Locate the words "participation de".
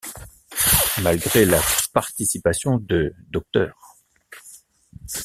1.93-3.13